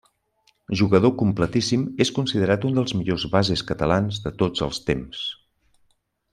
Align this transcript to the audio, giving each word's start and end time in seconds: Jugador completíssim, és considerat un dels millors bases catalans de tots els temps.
Jugador 0.79 1.11
completíssim, 1.21 1.83
és 2.07 2.11
considerat 2.15 2.65
un 2.71 2.79
dels 2.81 2.97
millors 3.01 3.27
bases 3.37 3.65
catalans 3.73 4.21
de 4.27 4.35
tots 4.43 4.67
els 4.69 4.81
temps. 4.91 5.25